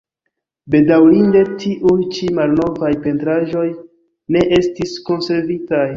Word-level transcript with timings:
Bedaŭrinde 0.75 1.43
tiuj 1.63 1.97
ĉi 2.15 2.29
malnovaj 2.39 2.91
pentraĵoj 3.05 3.67
ne 4.37 4.43
estis 4.59 4.97
konservitaj. 5.13 5.89